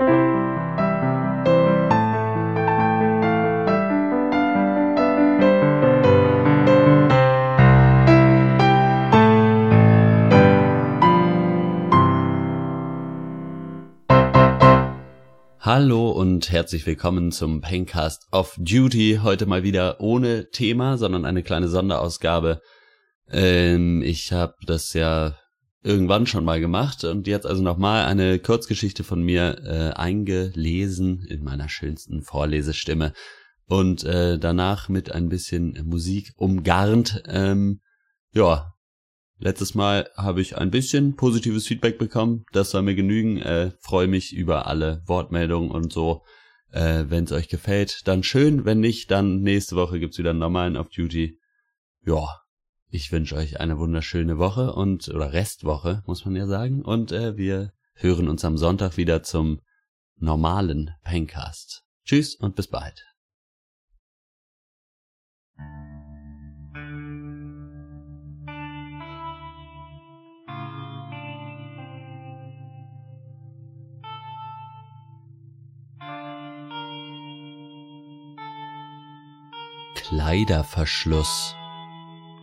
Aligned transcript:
Hallo 0.00 0.12
und 16.12 16.52
herzlich 16.52 16.86
willkommen 16.86 17.32
zum 17.32 17.60
Pencast 17.60 18.28
of 18.30 18.54
Duty. 18.56 19.18
Heute 19.24 19.46
mal 19.46 19.64
wieder 19.64 20.00
ohne 20.00 20.50
Thema, 20.50 20.96
sondern 20.96 21.24
eine 21.24 21.42
kleine 21.42 21.66
Sonderausgabe. 21.66 22.60
Ähm, 23.28 24.02
ich 24.02 24.30
habe 24.30 24.54
das 24.64 24.92
ja 24.92 25.36
irgendwann 25.82 26.26
schon 26.26 26.44
mal 26.44 26.60
gemacht 26.60 27.04
und 27.04 27.26
jetzt 27.26 27.46
also 27.46 27.62
nochmal 27.62 28.06
eine 28.06 28.38
Kurzgeschichte 28.38 29.04
von 29.04 29.22
mir 29.22 29.58
äh, 29.64 29.96
eingelesen 29.96 31.24
in 31.28 31.42
meiner 31.44 31.68
schönsten 31.68 32.22
Vorlesestimme 32.22 33.12
und 33.66 34.04
äh, 34.04 34.38
danach 34.38 34.88
mit 34.88 35.12
ein 35.12 35.28
bisschen 35.28 35.78
Musik 35.86 36.32
umgarnt. 36.36 37.22
Ähm, 37.26 37.80
ja, 38.32 38.74
Letztes 39.40 39.76
Mal 39.76 40.10
habe 40.16 40.40
ich 40.40 40.58
ein 40.58 40.72
bisschen 40.72 41.14
positives 41.14 41.64
Feedback 41.64 41.96
bekommen. 41.96 42.44
Das 42.52 42.70
soll 42.70 42.82
mir 42.82 42.96
genügen. 42.96 43.38
Äh, 43.38 43.70
Freue 43.80 44.08
mich 44.08 44.34
über 44.34 44.66
alle 44.66 45.02
Wortmeldungen 45.06 45.70
und 45.70 45.92
so. 45.92 46.24
Äh, 46.72 47.04
Wenn 47.06 47.22
es 47.22 47.30
euch 47.30 47.48
gefällt, 47.48 48.08
dann 48.08 48.24
schön. 48.24 48.64
Wenn 48.64 48.80
nicht, 48.80 49.12
dann 49.12 49.42
nächste 49.42 49.76
Woche 49.76 50.00
gibt's 50.00 50.18
wieder 50.18 50.30
einen 50.30 50.40
normalen 50.40 50.76
Off 50.76 50.88
Duty. 50.88 51.38
Ja, 52.04 52.37
ich 52.90 53.12
wünsche 53.12 53.36
euch 53.36 53.60
eine 53.60 53.78
wunderschöne 53.78 54.38
Woche 54.38 54.72
und 54.72 55.08
oder 55.08 55.32
Restwoche, 55.32 56.02
muss 56.06 56.24
man 56.24 56.36
ja 56.36 56.46
sagen. 56.46 56.82
Und 56.82 57.12
äh, 57.12 57.36
wir 57.36 57.72
hören 57.94 58.28
uns 58.28 58.44
am 58.44 58.56
Sonntag 58.56 58.96
wieder 58.96 59.22
zum 59.22 59.60
normalen 60.16 60.90
Pencast. 61.02 61.84
Tschüss 62.04 62.34
und 62.34 62.56
bis 62.56 62.68
bald. 62.68 63.04
Kleiderverschluss, 80.08 81.54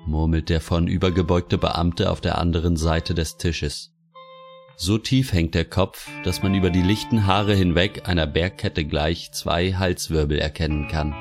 murmelt 0.05 0.49
der 0.49 0.61
vornübergebeugte 0.61 1.57
Beamte 1.57 2.11
auf 2.11 2.21
der 2.21 2.37
anderen 2.37 2.77
Seite 2.77 3.13
des 3.13 3.37
Tisches. 3.37 3.91
So 4.77 4.97
tief 4.97 5.31
hängt 5.31 5.55
der 5.55 5.65
Kopf, 5.65 6.09
dass 6.23 6.43
man 6.43 6.53
über 6.53 6.69
die 6.69 6.81
lichten 6.81 7.25
Haare 7.25 7.55
hinweg 7.55 8.07
einer 8.09 8.27
Bergkette 8.27 8.85
gleich 8.85 9.31
zwei 9.31 9.73
Halswirbel 9.73 10.37
erkennen 10.37 10.87
kann. 10.89 11.13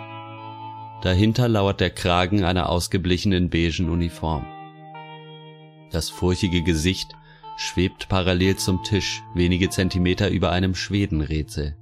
Dahinter 1.03 1.49
lauert 1.49 1.81
der 1.81 1.91
Kragen 1.91 2.45
einer 2.45 2.69
ausgeblichenen 2.69 3.51
beigen 3.51 3.91
Uniform. 3.91 4.45
Das 5.93 6.11
furchige 6.11 6.63
Gesicht 6.63 7.15
schwebt 7.57 8.09
parallel 8.09 8.57
zum 8.57 8.83
Tisch, 8.83 9.23
wenige 9.35 9.71
Zentimeter 9.71 10.31
über 10.31 10.51
einem 10.51 10.75
Schwedenrätsel. 10.75 11.77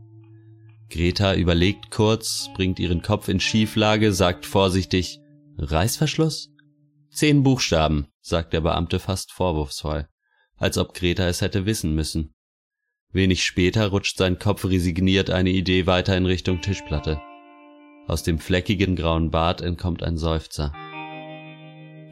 Greta 0.91 1.35
überlegt 1.35 1.91
kurz, 1.91 2.51
bringt 2.55 2.79
ihren 2.79 3.01
Kopf 3.01 3.29
in 3.29 3.41
Schieflage, 3.41 4.13
sagt 4.13 4.45
vorsichtig 4.45 5.21
Reißverschluss? 5.57 6.52
Zehn 7.13 7.43
Buchstaben, 7.43 8.07
sagt 8.23 8.55
der 8.55 8.63
Beamte 8.63 8.99
fast 8.99 9.33
vorwurfsvoll, 9.33 10.09
als 10.57 10.79
ob 10.79 10.95
Greta 10.95 11.29
es 11.29 11.43
hätte 11.43 11.67
wissen 11.67 11.95
müssen. 11.95 12.35
Wenig 13.13 13.45
später 13.45 13.89
rutscht 13.89 14.17
sein 14.17 14.39
Kopf 14.39 14.65
resigniert 14.65 15.29
eine 15.29 15.51
Idee 15.51 15.87
weiter 15.87 16.17
in 16.17 16.25
Richtung 16.25 16.63
Tischplatte. 16.63 17.21
Aus 18.09 18.23
dem 18.23 18.39
fleckigen 18.39 18.97
grauen 18.97 19.31
Bart 19.31 19.61
entkommt 19.61 20.03
ein 20.03 20.17
Seufzer. 20.17 20.73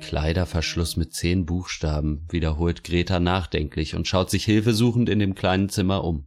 Kleiderverschluss 0.03 0.99
mit 0.99 1.15
zehn 1.15 1.47
Buchstaben, 1.47 2.27
wiederholt 2.29 2.85
Greta 2.85 3.21
nachdenklich 3.21 3.95
und 3.95 4.07
schaut 4.07 4.29
sich 4.29 4.45
hilfesuchend 4.45 5.09
in 5.09 5.19
dem 5.19 5.35
kleinen 5.35 5.71
Zimmer 5.71 6.05
um. 6.05 6.27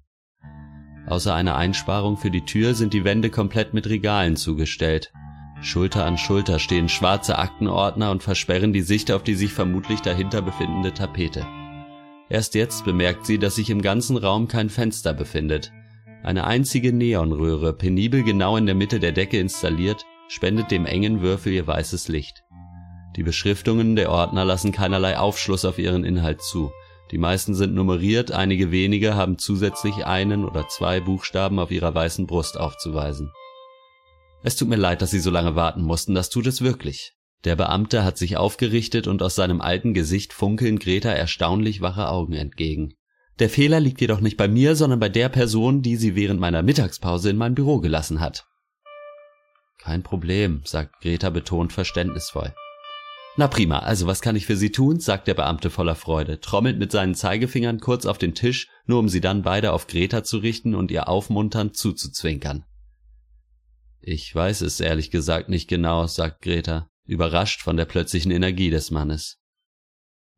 Außer 1.06 1.36
einer 1.36 1.58
Einsparung 1.58 2.18
für 2.18 2.32
die 2.32 2.46
Tür 2.46 2.74
sind 2.74 2.94
die 2.94 3.04
Wände 3.04 3.30
komplett 3.30 3.76
mit 3.76 3.88
Regalen 3.88 4.36
zugestellt. 4.36 5.14
Schulter 5.64 6.06
an 6.06 6.18
Schulter 6.18 6.60
stehen 6.60 6.90
schwarze 6.90 7.40
Aktenordner 7.40 8.12
und 8.12 8.22
versperren 8.22 8.74
die 8.74 8.82
Sicht 8.82 9.12
auf 9.12 9.24
die 9.24 9.36
sich 9.36 9.54
vermutlich 9.54 10.02
dahinter 10.02 10.42
befindende 10.42 10.94
Tapete. 10.94 11.48
Erst 12.30 12.56
jetzt 12.56 12.84
bemerkt 12.84 13.26
sie, 13.26 13.40
dass 13.40 13.56
sich 13.56 13.70
im 13.70 13.82
ganzen 13.82 14.18
Raum 14.18 14.48
kein 14.48 14.70
Fenster 14.70 15.14
befindet. 15.14 15.72
Eine 16.24 16.46
einzige 16.46 16.92
Neonröhre, 16.92 17.74
penibel 17.74 18.24
genau 18.24 18.58
in 18.58 18.66
der 18.66 18.76
Mitte 18.76 19.00
der 19.00 19.14
Decke 19.14 19.40
installiert, 19.40 20.06
spendet 20.28 20.70
dem 20.72 20.86
engen 20.86 21.22
Würfel 21.22 21.54
ihr 21.54 21.66
weißes 21.66 22.08
Licht. 22.08 22.44
Die 23.16 23.24
Beschriftungen 23.24 23.96
der 23.96 24.10
Ordner 24.10 24.44
lassen 24.44 24.72
keinerlei 24.72 25.18
Aufschluss 25.18 25.64
auf 25.64 25.80
ihren 25.80 26.04
Inhalt 26.04 26.42
zu. 26.42 26.72
Die 27.12 27.18
meisten 27.18 27.54
sind 27.54 27.76
nummeriert, 27.76 28.32
einige 28.32 28.72
wenige 28.72 29.16
haben 29.16 29.38
zusätzlich 29.38 30.06
einen 30.06 30.44
oder 30.46 30.68
zwei 30.68 31.00
Buchstaben 31.00 31.60
auf 31.60 31.72
ihrer 31.72 31.94
weißen 31.94 32.26
Brust 32.26 32.60
aufzuweisen. 32.60 33.32
Es 34.44 34.58
tut 34.58 34.68
mir 34.68 34.76
leid, 34.76 35.02
dass 35.02 35.12
Sie 35.12 35.22
so 35.22 35.32
lange 35.32 35.56
warten 35.56 35.82
mussten, 35.82 36.14
das 36.14 36.30
tut 36.30 36.48
es 36.48 36.62
wirklich. 36.62 37.14
Der 37.46 37.56
Beamte 37.56 38.04
hat 38.04 38.18
sich 38.18 38.36
aufgerichtet 38.36 39.08
und 39.08 39.24
aus 39.24 39.36
seinem 39.36 39.62
alten 39.62 39.94
Gesicht 39.94 40.34
funkeln 40.34 40.80
Greta 40.80 41.10
erstaunlich 41.10 41.80
wache 41.80 42.10
Augen 42.10 42.34
entgegen. 42.34 42.94
Der 43.40 43.50
Fehler 43.50 43.80
liegt 43.80 44.02
jedoch 44.02 44.20
nicht 44.20 44.38
bei 44.38 44.50
mir, 44.50 44.76
sondern 44.76 45.00
bei 45.00 45.10
der 45.10 45.30
Person, 45.30 45.82
die 45.82 45.96
sie 45.96 46.16
während 46.16 46.42
meiner 46.42 46.62
Mittagspause 46.62 47.30
in 47.30 47.38
mein 47.38 47.56
Büro 47.56 47.80
gelassen 47.80 48.20
hat. 48.20 48.46
Kein 49.80 50.04
Problem, 50.04 50.62
sagt 50.66 51.02
Greta 51.02 51.30
betont 51.30 51.72
verständnisvoll. 51.74 52.54
Na 53.36 53.48
prima, 53.48 53.80
also 53.80 54.08
was 54.08 54.22
kann 54.22 54.36
ich 54.36 54.46
für 54.46 54.56
Sie 54.56 54.72
tun? 54.72 55.00
sagt 55.00 55.28
der 55.28 55.34
Beamte 55.34 55.70
voller 55.70 55.96
Freude, 55.96 56.40
trommelt 56.40 56.78
mit 56.78 56.92
seinen 56.92 57.16
Zeigefingern 57.16 57.80
kurz 57.80 58.06
auf 58.06 58.18
den 58.18 58.36
Tisch, 58.36 58.68
nur 58.86 59.00
um 59.00 59.10
sie 59.10 59.22
dann 59.22 59.42
beide 59.42 59.72
auf 59.72 59.88
Greta 59.88 60.24
zu 60.24 60.38
richten 60.38 60.76
und 60.76 60.92
ihr 60.92 61.08
aufmunternd 61.08 61.76
zuzuzwinkern. 61.76 62.66
Ich 64.06 64.36
weiß 64.36 64.62
es 64.62 64.82
ehrlich 64.82 65.12
gesagt 65.12 65.48
nicht 65.48 65.70
genau, 65.70 66.08
sagt 66.08 66.42
Greta, 66.42 66.90
überrascht 67.06 67.62
von 67.62 67.78
der 67.78 67.86
plötzlichen 67.86 68.32
Energie 68.32 68.70
des 68.70 68.92
Mannes. 68.92 69.38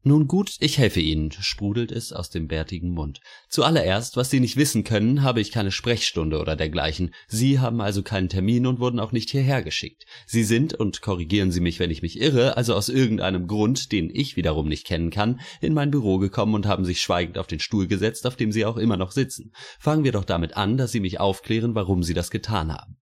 Nun 0.04 0.28
gut, 0.28 0.56
ich 0.60 0.78
helfe 0.78 1.00
Ihnen, 1.00 1.32
sprudelt 1.32 1.92
es 1.92 2.14
aus 2.14 2.30
dem 2.30 2.48
bärtigen 2.48 2.92
Mund. 2.92 3.22
Zuallererst, 3.50 4.18
was 4.18 4.30
Sie 4.30 4.40
nicht 4.40 4.56
wissen 4.56 4.84
können, 4.84 5.24
habe 5.24 5.42
ich 5.42 5.52
keine 5.52 5.72
Sprechstunde 5.72 6.40
oder 6.40 6.56
dergleichen. 6.56 7.12
Sie 7.28 7.58
haben 7.58 7.82
also 7.82 8.04
keinen 8.04 8.30
Termin 8.30 8.68
und 8.68 8.80
wurden 8.80 9.00
auch 9.00 9.12
nicht 9.12 9.32
hierher 9.32 9.64
geschickt. 9.64 10.06
Sie 10.28 10.44
sind, 10.44 10.76
und 10.76 11.02
korrigieren 11.02 11.52
Sie 11.52 11.60
mich, 11.60 11.80
wenn 11.80 11.90
ich 11.90 12.04
mich 12.04 12.22
irre, 12.22 12.58
also 12.58 12.76
aus 12.76 12.90
irgendeinem 12.90 13.48
Grund, 13.48 13.92
den 13.92 14.12
ich 14.14 14.36
wiederum 14.36 14.68
nicht 14.68 14.86
kennen 14.86 15.10
kann, 15.10 15.40
in 15.60 15.74
mein 15.74 15.90
Büro 15.90 16.20
gekommen 16.20 16.54
und 16.54 16.68
haben 16.68 16.86
sich 16.86 17.02
schweigend 17.02 17.40
auf 17.40 17.48
den 17.48 17.60
Stuhl 17.60 17.88
gesetzt, 17.88 18.28
auf 18.28 18.36
dem 18.36 18.52
Sie 18.52 18.64
auch 18.64 18.78
immer 18.78 18.98
noch 18.98 19.12
sitzen. 19.12 19.54
Fangen 19.80 20.04
wir 20.04 20.12
doch 20.12 20.26
damit 20.26 20.56
an, 20.56 20.78
dass 20.78 20.92
Sie 20.92 21.00
mich 21.00 21.20
aufklären, 21.20 21.74
warum 21.74 22.04
Sie 22.04 22.14
das 22.14 22.30
getan 22.30 22.72
haben. 22.72 22.98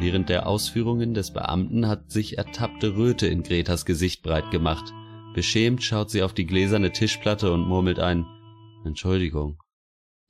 Während 0.00 0.30
der 0.30 0.46
Ausführungen 0.46 1.12
des 1.12 1.30
Beamten 1.30 1.86
hat 1.86 2.10
sich 2.10 2.38
ertappte 2.38 2.96
Röte 2.96 3.26
in 3.26 3.42
Gretas 3.42 3.84
Gesicht 3.84 4.22
breit 4.22 4.50
gemacht. 4.50 4.94
Beschämt 5.34 5.82
schaut 5.82 6.10
sie 6.10 6.22
auf 6.22 6.32
die 6.32 6.46
gläserne 6.46 6.90
Tischplatte 6.90 7.52
und 7.52 7.68
murmelt 7.68 7.98
ein 7.98 8.24
Entschuldigung. 8.86 9.62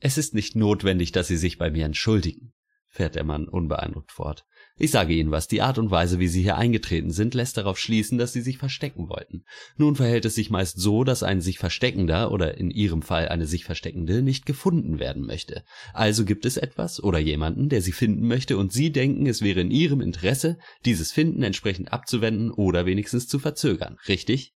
Es 0.00 0.19
ist 0.19 0.34
nicht 0.34 0.56
notwendig, 0.56 1.12
dass 1.12 1.28
Sie 1.28 1.36
sich 1.36 1.56
bei 1.56 1.70
mir 1.70 1.84
entschuldigen, 1.84 2.53
fährt 2.88 3.14
der 3.14 3.22
Mann 3.22 3.47
unbeeindruckt 3.47 4.10
fort. 4.10 4.44
Ich 4.83 4.93
sage 4.93 5.13
Ihnen 5.13 5.31
was, 5.31 5.47
die 5.47 5.61
Art 5.61 5.77
und 5.77 5.91
Weise, 5.91 6.21
wie 6.21 6.27
Sie 6.27 6.41
hier 6.41 6.57
eingetreten 6.57 7.11
sind, 7.11 7.35
lässt 7.35 7.59
darauf 7.59 7.79
schließen, 7.79 8.17
dass 8.17 8.33
Sie 8.33 8.41
sich 8.41 8.57
verstecken 8.57 9.11
wollten. 9.11 9.45
Nun 9.77 9.95
verhält 9.95 10.25
es 10.25 10.37
sich 10.37 10.49
meist 10.49 10.81
so, 10.81 11.05
dass 11.05 11.23
ein 11.23 11.43
sich 11.43 11.59
Versteckender 11.59 12.33
oder 12.33 12.57
in 12.57 12.71
Ihrem 12.71 13.03
Fall 13.03 13.29
eine 13.29 13.47
sich 13.47 13.65
Versteckende 13.65 14.23
nicht 14.23 14.47
gefunden 14.47 14.99
werden 14.99 15.27
möchte. 15.27 15.65
Also 15.93 16.25
gibt 16.25 16.47
es 16.47 16.57
etwas 16.57 17.03
oder 17.03 17.19
jemanden, 17.19 17.69
der 17.69 17.82
Sie 17.82 17.93
finden 17.93 18.27
möchte 18.27 18.56
und 18.56 18.73
Sie 18.73 18.91
denken, 18.91 19.27
es 19.27 19.43
wäre 19.43 19.61
in 19.61 19.71
Ihrem 19.71 20.00
Interesse, 20.00 20.56
dieses 20.87 21.12
Finden 21.12 21.43
entsprechend 21.43 21.93
abzuwenden 21.93 22.50
oder 22.50 22.87
wenigstens 22.87 23.29
zu 23.29 23.38
verzögern, 23.38 23.99
richtig? 24.09 24.55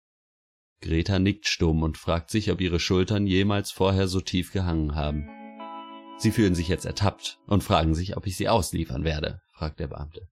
Greta 0.80 1.18
nickt 1.18 1.48
stumm 1.48 1.82
und 1.82 1.98
fragt 1.98 2.30
sich, 2.30 2.50
ob 2.50 2.62
ihre 2.62 2.80
Schultern 2.80 3.26
jemals 3.26 3.72
vorher 3.72 4.08
so 4.08 4.22
tief 4.22 4.52
gehangen 4.52 4.94
haben. 4.94 5.28
Sie 6.16 6.30
fühlen 6.30 6.54
sich 6.54 6.68
jetzt 6.68 6.86
ertappt 6.86 7.40
und 7.46 7.62
fragen 7.62 7.94
sich, 7.94 8.16
ob 8.16 8.26
ich 8.26 8.38
sie 8.38 8.48
ausliefern 8.48 9.04
werde, 9.04 9.42
fragt 9.64 9.80
der 9.80 9.86
Beamte. 9.86 10.28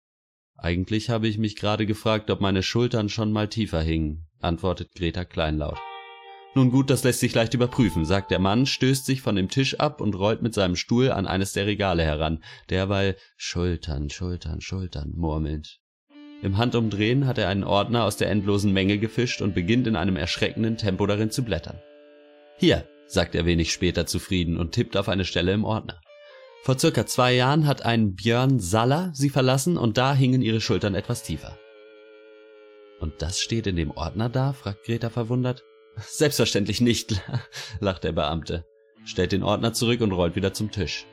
Eigentlich 0.57 1.09
habe 1.09 1.25
ich 1.25 1.37
mich 1.37 1.55
gerade 1.55 1.85
gefragt, 1.85 2.29
ob 2.29 2.41
meine 2.41 2.63
Schultern 2.63 3.07
schon 3.07 3.31
mal 3.31 3.47
tiefer 3.47 3.81
hingen, 3.81 4.27
antwortet 4.41 4.89
Greta 4.93 5.23
kleinlaut. 5.23 5.77
Nun 6.53 6.69
gut, 6.69 6.89
das 6.89 7.05
lässt 7.05 7.21
sich 7.21 7.33
leicht 7.33 7.53
überprüfen, 7.53 8.03
sagt 8.03 8.29
der 8.29 8.39
Mann, 8.39 8.65
stößt 8.65 9.05
sich 9.05 9.21
von 9.21 9.37
dem 9.37 9.47
Tisch 9.47 9.79
ab 9.79 10.01
und 10.01 10.15
rollt 10.15 10.41
mit 10.41 10.53
seinem 10.53 10.75
Stuhl 10.75 11.11
an 11.11 11.27
eines 11.27 11.53
der 11.53 11.65
Regale 11.65 12.03
heran, 12.03 12.43
derweil 12.69 13.15
Schultern, 13.37 14.09
Schultern, 14.09 14.59
Schultern 14.59 15.13
murmelnd. 15.15 15.79
Im 16.41 16.57
Handumdrehen 16.57 17.25
hat 17.25 17.37
er 17.37 17.47
einen 17.47 17.63
Ordner 17.63 18.03
aus 18.03 18.17
der 18.17 18.29
endlosen 18.29 18.73
Menge 18.73 18.97
gefischt 18.97 19.41
und 19.41 19.55
beginnt 19.55 19.87
in 19.87 19.95
einem 19.95 20.17
erschreckenden 20.17 20.75
Tempo 20.75 21.07
darin 21.07 21.31
zu 21.31 21.43
blättern. 21.43 21.79
Hier, 22.57 22.85
sagt 23.07 23.33
er 23.33 23.45
wenig 23.45 23.71
später 23.71 24.05
zufrieden 24.05 24.57
und 24.57 24.73
tippt 24.73 24.97
auf 24.97 25.07
eine 25.07 25.23
Stelle 25.23 25.53
im 25.53 25.63
Ordner. 25.63 26.01
Vor 26.63 26.77
circa 26.77 27.07
zwei 27.07 27.33
Jahren 27.33 27.65
hat 27.65 27.85
ein 27.85 28.13
Björn 28.13 28.59
Saller 28.59 29.11
sie 29.15 29.29
verlassen 29.29 29.77
und 29.77 29.97
da 29.97 30.13
hingen 30.13 30.43
ihre 30.43 30.61
Schultern 30.61 30.93
etwas 30.93 31.23
tiefer. 31.23 31.57
Und 32.99 33.23
das 33.23 33.39
steht 33.39 33.65
in 33.65 33.75
dem 33.75 33.89
Ordner 33.89 34.29
da? 34.29 34.53
fragt 34.53 34.85
Greta 34.85 35.09
verwundert. 35.09 35.63
Selbstverständlich 35.97 36.79
nicht, 36.79 37.19
lacht 37.79 38.03
der 38.03 38.11
Beamte, 38.11 38.63
stellt 39.05 39.31
den 39.31 39.41
Ordner 39.41 39.73
zurück 39.73 40.01
und 40.01 40.11
rollt 40.11 40.35
wieder 40.35 40.53
zum 40.53 40.69
Tisch. 40.69 41.07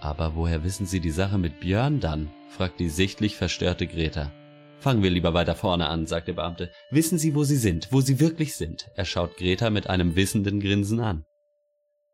Aber 0.00 0.34
woher 0.34 0.64
wissen 0.64 0.84
Sie 0.84 0.98
die 0.98 1.12
Sache 1.12 1.38
mit 1.38 1.60
Björn 1.60 2.00
dann? 2.00 2.30
fragt 2.48 2.80
die 2.80 2.88
sichtlich 2.88 3.36
verstörte 3.36 3.86
Greta. 3.86 4.32
Fangen 4.80 5.04
wir 5.04 5.10
lieber 5.10 5.32
weiter 5.32 5.54
vorne 5.54 5.86
an, 5.86 6.08
sagt 6.08 6.26
der 6.26 6.32
Beamte. 6.32 6.72
Wissen 6.90 7.18
Sie, 7.18 7.36
wo 7.36 7.44
Sie 7.44 7.56
sind, 7.56 7.86
wo 7.92 8.00
Sie 8.00 8.18
wirklich 8.18 8.56
sind? 8.56 8.90
Er 8.96 9.04
schaut 9.04 9.36
Greta 9.36 9.70
mit 9.70 9.86
einem 9.86 10.16
wissenden 10.16 10.58
Grinsen 10.58 10.98
an. 10.98 11.24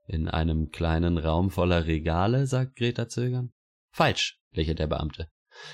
In 0.08 0.26
einem 0.26 0.70
kleinen 0.70 1.18
Raum 1.18 1.50
voller 1.50 1.86
Regale, 1.86 2.46
sagt 2.46 2.76
Greta 2.76 3.08
zögern. 3.08 3.52
Falsch, 3.92 4.40
lächelt 4.52 4.78
der 4.78 4.86
Beamte. 4.86 5.28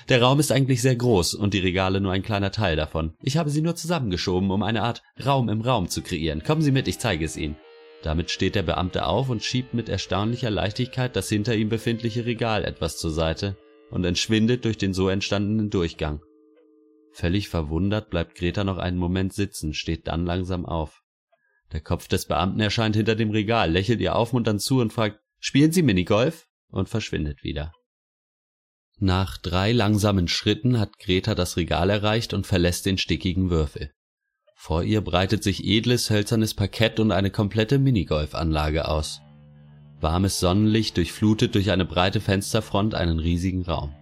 Der 0.09 0.21
Raum 0.21 0.41
ist 0.41 0.51
eigentlich 0.51 0.81
sehr 0.81 0.97
groß 0.97 1.35
und 1.35 1.53
die 1.53 1.59
Regale 1.59 2.01
nur 2.01 2.11
ein 2.11 2.21
kleiner 2.21 2.51
Teil 2.51 2.75
davon. 2.75 3.13
Ich 3.21 3.37
habe 3.37 3.49
sie 3.49 3.61
nur 3.61 3.77
zusammengeschoben, 3.77 4.51
um 4.51 4.61
eine 4.61 4.83
Art 4.83 5.03
Raum 5.25 5.47
im 5.47 5.61
Raum 5.61 5.87
zu 5.87 6.01
kreieren. 6.01 6.43
Kommen 6.43 6.61
Sie 6.61 6.71
mit, 6.71 6.89
ich 6.89 6.99
zeige 6.99 7.23
es 7.23 7.37
Ihnen. 7.37 7.55
Damit 8.03 8.29
steht 8.29 8.55
der 8.55 8.63
Beamte 8.63 9.05
auf 9.05 9.29
und 9.29 9.41
schiebt 9.41 9.73
mit 9.73 9.87
erstaunlicher 9.87 10.49
Leichtigkeit 10.49 11.15
das 11.15 11.29
hinter 11.29 11.55
ihm 11.55 11.69
befindliche 11.69 12.25
Regal 12.25 12.65
etwas 12.65 12.97
zur 12.97 13.11
Seite 13.11 13.55
und 13.89 14.03
entschwindet 14.03 14.65
durch 14.65 14.77
den 14.77 14.93
so 14.93 15.07
entstandenen 15.07 15.69
Durchgang. 15.69 16.21
Völlig 17.13 17.47
verwundert 17.47 18.09
bleibt 18.09 18.35
Greta 18.35 18.65
noch 18.65 18.79
einen 18.79 18.97
Moment 18.97 19.31
sitzen, 19.31 19.73
steht 19.73 20.07
dann 20.07 20.25
langsam 20.25 20.65
auf. 20.65 21.04
Der 21.71 21.81
Kopf 21.81 22.07
des 22.07 22.27
Beamten 22.27 22.59
erscheint 22.59 22.95
hinter 22.95 23.15
dem 23.15 23.31
Regal, 23.31 23.71
lächelt 23.71 23.99
ihr 23.99 24.15
aufmunternd 24.15 24.61
zu 24.61 24.79
und 24.79 24.93
fragt, 24.93 25.19
spielen 25.39 25.71
Sie 25.71 25.81
Minigolf? 25.81 26.47
und 26.69 26.89
verschwindet 26.89 27.43
wieder. 27.43 27.71
Nach 28.97 29.37
drei 29.37 29.71
langsamen 29.71 30.27
Schritten 30.27 30.79
hat 30.79 30.99
Greta 30.99 31.35
das 31.35 31.57
Regal 31.57 31.89
erreicht 31.89 32.33
und 32.33 32.47
verlässt 32.47 32.85
den 32.85 32.97
stickigen 32.97 33.49
Würfel. 33.49 33.91
Vor 34.55 34.83
ihr 34.83 35.01
breitet 35.01 35.43
sich 35.43 35.65
edles 35.65 36.09
hölzernes 36.09 36.53
Parkett 36.53 36.99
und 36.99 37.11
eine 37.11 37.29
komplette 37.29 37.77
Minigolfanlage 37.77 38.87
aus. 38.87 39.21
Warmes 39.99 40.39
Sonnenlicht 40.39 40.97
durchflutet 40.97 41.55
durch 41.55 41.71
eine 41.71 41.85
breite 41.85 42.21
Fensterfront 42.21 42.95
einen 42.95 43.19
riesigen 43.19 43.63
Raum. 43.63 43.93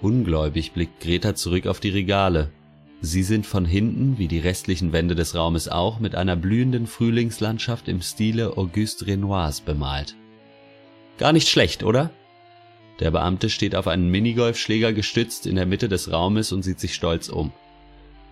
Ungläubig 0.00 0.72
blickt 0.72 1.00
Greta 1.00 1.34
zurück 1.34 1.66
auf 1.66 1.78
die 1.78 1.90
Regale. 1.90 2.52
Sie 3.02 3.22
sind 3.22 3.46
von 3.46 3.64
hinten, 3.64 4.18
wie 4.18 4.28
die 4.28 4.40
restlichen 4.40 4.92
Wände 4.92 5.14
des 5.14 5.34
Raumes 5.34 5.68
auch, 5.68 6.00
mit 6.00 6.14
einer 6.14 6.36
blühenden 6.36 6.86
Frühlingslandschaft 6.86 7.88
im 7.88 8.02
Stile 8.02 8.58
Auguste 8.58 9.06
Renoirs 9.06 9.62
bemalt. 9.62 10.14
Gar 11.16 11.32
nicht 11.32 11.48
schlecht, 11.48 11.82
oder? 11.82 12.10
Der 13.00 13.10
Beamte 13.10 13.48
steht 13.48 13.74
auf 13.74 13.86
einen 13.86 14.10
Minigolfschläger 14.10 14.92
gestützt 14.92 15.46
in 15.46 15.56
der 15.56 15.64
Mitte 15.64 15.88
des 15.88 16.12
Raumes 16.12 16.52
und 16.52 16.62
sieht 16.62 16.78
sich 16.78 16.94
stolz 16.94 17.30
um. 17.30 17.52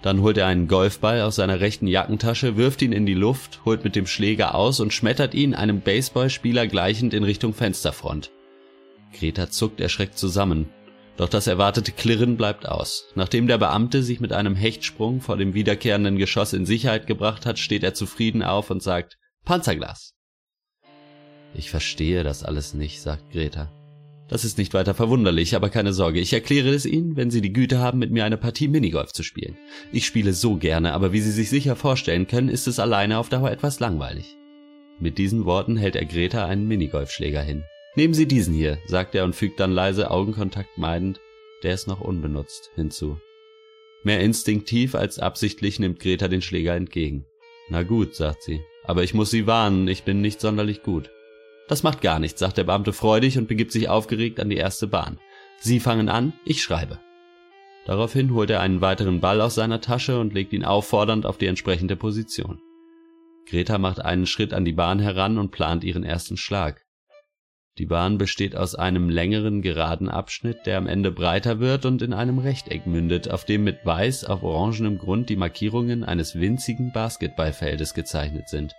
Dann 0.03 0.21
holt 0.21 0.37
er 0.37 0.47
einen 0.47 0.69
Golfball 0.69 1.23
aus 1.23 1.37
seiner 1.37 1.61
rechten 1.61 1.87
Jackentasche, 1.87 2.57
wirft 2.57 2.83
ihn 2.83 2.93
in 2.93 3.07
die 3.07 3.15
Luft, 3.15 3.61
holt 3.65 3.83
mit 3.83 3.97
dem 3.97 4.07
Schläger 4.07 4.55
aus 4.55 4.81
und 4.81 4.93
schmettert 4.93 5.35
ihn 5.35 5.55
einem 5.55 5.81
Baseballspieler 5.81 6.67
gleichend 6.67 7.15
in 7.15 7.25
Richtung 7.25 7.55
Fensterfront. 7.55 8.31
Greta 9.19 9.51
zuckt 9.51 9.81
erschreckt 9.81 10.19
zusammen. 10.19 10.69
Doch 11.19 11.29
das 11.29 11.49
erwartete 11.49 11.91
Klirren 11.91 12.37
bleibt 12.37 12.67
aus. 12.67 13.07
Nachdem 13.17 13.49
der 13.49 13.59
Beamte 13.59 14.05
sich 14.05 14.21
mit 14.21 14.33
einem 14.33 14.55
Hechtsprung 14.55 15.21
vor 15.21 15.37
dem 15.37 15.53
wiederkehrenden 15.53 16.17
Geschoss 16.17 16.53
in 16.53 16.65
Sicherheit 16.65 17.09
gebracht 17.09 17.45
hat, 17.45 17.59
steht 17.59 17.83
er 17.83 17.93
zufrieden 17.93 18.45
auf 18.45 18.71
und 18.71 18.85
sagt 18.85 19.19
Panzerglas. 19.45 20.15
Ich 21.55 21.71
verstehe 21.71 22.23
das 22.23 22.45
alles 22.45 22.73
nicht, 22.73 23.03
sagt 23.03 23.33
Greta. 23.33 23.73
Das 24.29 24.45
ist 24.45 24.59
nicht 24.59 24.75
weiter 24.75 24.95
verwunderlich, 24.95 25.57
aber 25.57 25.71
keine 25.71 25.93
Sorge, 25.93 26.21
ich 26.21 26.33
erkläre 26.33 26.69
es 26.69 26.87
Ihnen, 26.87 27.17
wenn 27.17 27.31
Sie 27.31 27.41
die 27.41 27.53
Güte 27.53 27.79
haben, 27.79 27.99
mit 27.99 28.13
mir 28.13 28.25
eine 28.25 28.37
Partie 28.37 28.69
Minigolf 28.69 29.13
zu 29.13 29.25
spielen. 29.25 29.57
Ich 29.91 30.07
spiele 30.07 30.35
so 30.35 30.57
gerne, 30.57 30.93
aber 30.93 31.13
wie 31.13 31.21
Sie 31.21 31.33
sich 31.33 31.49
sicher 31.49 31.75
vorstellen 31.75 32.29
können, 32.29 32.51
ist 32.51 32.69
es 32.69 32.79
alleine 32.79 33.19
auf 33.19 33.29
Dauer 33.29 33.51
etwas 33.51 33.81
langweilig. 33.81 34.37
Mit 35.01 35.19
diesen 35.19 35.47
Worten 35.47 35.77
hält 35.77 35.97
er 35.97 36.05
Greta 36.05 36.45
einen 36.45 36.69
Minigolfschläger 36.69 37.43
hin. 37.43 37.65
Nehmen 37.99 38.15
Sie 38.15 38.29
diesen 38.29 38.55
hier, 38.55 38.79
sagt 38.87 39.17
er 39.17 39.25
und 39.25 39.35
fügt 39.35 39.59
dann 39.59 39.73
leise 39.73 40.13
Augenkontakt 40.13 40.79
meidend, 40.79 41.21
der 41.65 41.75
ist 41.75 41.89
noch 41.89 42.01
unbenutzt, 42.01 42.71
hinzu. 42.77 43.19
Mehr 44.05 44.21
instinktiv 44.21 44.95
als 44.95 45.19
absichtlich 45.19 45.81
nimmt 45.81 45.99
Greta 45.99 46.29
den 46.29 46.41
Schläger 46.41 46.77
entgegen. 46.77 47.27
Na 47.69 47.83
gut, 47.83 48.15
sagt 48.15 48.45
sie, 48.45 48.61
aber 48.85 49.03
ich 49.03 49.15
muss 49.15 49.33
Sie 49.33 49.49
warnen, 49.49 49.89
ich 49.89 50.05
bin 50.05 50.21
nicht 50.21 50.41
sonderlich 50.41 50.85
gut. 50.85 51.11
Das 51.67 51.83
macht 51.83 52.01
gar 52.01 52.21
nichts, 52.21 52.39
sagt 52.39 52.57
der 52.57 52.63
Beamte 52.63 52.93
freudig 52.93 53.37
und 53.37 53.49
begibt 53.49 53.73
sich 53.73 53.89
aufgeregt 53.89 54.39
an 54.39 54.49
die 54.49 54.59
erste 54.59 54.87
Bahn. 54.87 55.19
Sie 55.59 55.81
fangen 55.81 56.09
an, 56.09 56.35
ich 56.45 56.63
schreibe. 56.63 57.01
Daraufhin 57.85 58.33
holt 58.33 58.51
er 58.51 58.61
einen 58.61 58.81
weiteren 58.81 59.19
Ball 59.19 59.41
aus 59.41 59.57
seiner 59.57 59.81
Tasche 59.81 60.21
und 60.21 60.33
legt 60.33 60.53
ihn 60.53 60.65
auffordernd 60.65 61.27
auf 61.27 61.37
die 61.37 61.47
entsprechende 61.47 61.97
Position. 61.97 62.61
Greta 63.49 63.77
macht 63.77 64.01
einen 64.01 64.27
Schritt 64.27 64.55
an 64.55 64.65
die 64.65 64.73
Bahn 64.73 65.01
heran 65.01 65.37
und 65.37 65.51
plant 65.51 65.83
ihren 65.83 66.05
ersten 66.05 66.37
Schlag. 66.37 66.85
Die 67.79 67.87
Bahn 67.87 68.19
besteht 68.19 68.57
aus 68.57 68.75
einem 68.75 69.09
längeren 69.09 69.63
geraden 69.63 70.09
Abschnitt, 70.09 70.67
der 70.67 70.79
am 70.79 70.89
Ende 70.89 71.13
breiter 71.13 71.61
wird 71.61 71.87
und 71.87 72.03
in 72.03 72.13
einem 72.13 72.41
Rechteck 72.41 72.87
mündet, 72.87 73.31
auf 73.31 73.45
dem 73.45 73.63
mit 73.63 73.87
weiß 73.87 74.25
auf 74.25 74.43
orangenem 74.43 74.99
Grund 74.99 75.29
die 75.29 75.37
Markierungen 75.37 76.03
eines 76.03 76.35
winzigen 76.35 76.91
Basketballfeldes 76.93 77.95
gezeichnet 77.95 78.49
sind. 78.49 78.75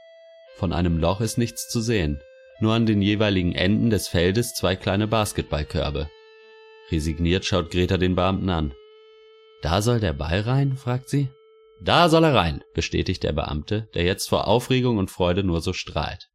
Von 0.57 0.73
einem 0.73 0.97
Loch 0.97 1.21
ist 1.21 1.37
nichts 1.37 1.69
zu 1.69 1.79
sehen, 1.79 2.19
nur 2.59 2.73
an 2.73 2.85
den 2.85 3.01
jeweiligen 3.01 3.55
Enden 3.55 3.89
des 3.89 4.09
Feldes 4.09 4.53
zwei 4.53 4.75
kleine 4.75 5.07
Basketballkörbe. 5.07 6.09
Resigniert 6.91 7.45
schaut 7.45 7.71
Greta 7.71 7.97
den 7.97 8.15
Beamten 8.15 8.49
an. 8.49 8.73
Da 9.61 9.81
soll 9.81 10.01
der 10.01 10.13
Ball 10.13 10.41
rein? 10.41 10.75
fragt 10.75 11.07
sie. 11.07 11.29
Da 11.81 12.09
soll 12.09 12.25
er 12.25 12.35
rein, 12.35 12.65
bestätigt 12.73 13.23
der 13.23 13.31
Beamte, 13.31 13.87
der 13.93 14.03
jetzt 14.03 14.27
vor 14.27 14.49
Aufregung 14.49 14.97
und 14.97 15.09
Freude 15.09 15.45
nur 15.45 15.61
so 15.61 15.71
strahlt. 15.71 16.28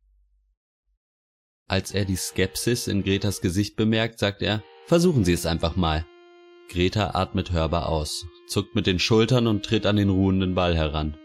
Als 1.66 1.92
er 1.92 2.04
die 2.04 2.16
Skepsis 2.16 2.88
in 2.88 3.02
Gretas 3.02 3.40
Gesicht 3.40 3.76
bemerkt, 3.76 4.18
sagt 4.18 4.42
er, 4.42 4.62
versuchen 4.86 5.24
Sie 5.24 5.32
es 5.32 5.46
einfach 5.46 5.76
mal. 5.76 6.04
Greta 6.68 7.14
atmet 7.14 7.52
hörbar 7.52 7.88
aus, 7.88 8.26
zuckt 8.46 8.74
mit 8.74 8.86
den 8.86 8.98
Schultern 8.98 9.46
und 9.46 9.64
tritt 9.64 9.86
an 9.86 9.96
den 9.96 10.10
ruhenden 10.10 10.54
Ball 10.54 10.76
heran. 10.76 11.16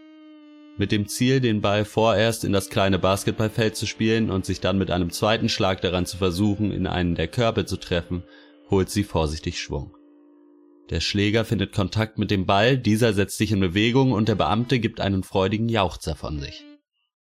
Mit 0.77 0.93
dem 0.93 1.07
Ziel, 1.07 1.41
den 1.41 1.59
Ball 1.59 1.83
vorerst 1.83 2.45
in 2.45 2.53
das 2.53 2.69
kleine 2.69 2.99
Basketballfeld 2.99 3.75
zu 3.75 3.85
spielen 3.85 4.31
und 4.31 4.45
sich 4.45 4.61
dann 4.61 4.77
mit 4.77 4.91
einem 4.91 5.09
zweiten 5.09 5.49
Schlag 5.49 5.81
daran 5.81 6.05
zu 6.05 6.15
versuchen, 6.15 6.71
in 6.71 6.87
einen 6.87 7.15
der 7.15 7.27
Körbe 7.27 7.65
zu 7.65 7.75
treffen, 7.75 8.23
holt 8.69 8.89
sie 8.89 9.03
vorsichtig 9.03 9.59
Schwung. 9.59 9.97
Der 10.89 11.01
Schläger 11.01 11.43
findet 11.43 11.73
Kontakt 11.73 12.17
mit 12.17 12.31
dem 12.31 12.45
Ball, 12.45 12.77
dieser 12.77 13.11
setzt 13.11 13.37
sich 13.37 13.51
in 13.51 13.59
Bewegung 13.59 14.13
und 14.13 14.29
der 14.29 14.35
Beamte 14.35 14.79
gibt 14.79 15.01
einen 15.01 15.23
freudigen 15.23 15.67
Jauchzer 15.67 16.15
von 16.15 16.39
sich. 16.39 16.63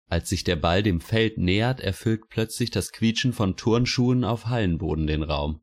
Als 0.09 0.27
sich 0.27 0.43
der 0.43 0.55
Ball 0.55 0.81
dem 0.81 1.01
Feld 1.01 1.37
nähert, 1.37 1.79
erfüllt 1.79 2.29
plötzlich 2.29 2.71
das 2.71 2.91
Quietschen 2.91 3.31
von 3.31 3.55
Turnschuhen 3.55 4.23
auf 4.23 4.47
Hallenboden 4.47 5.05
den 5.05 5.21
Raum. 5.21 5.61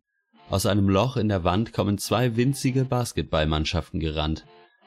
Aus 0.48 0.66
einem 0.66 0.88
Loch 0.88 1.16
in 1.16 1.28
der 1.28 1.42
Wand 1.42 1.72
kommen 1.72 1.98
zwei 1.98 2.36
winzige 2.36 2.84
Basketballmannschaften 2.84 3.98
gerannt. 3.98 4.46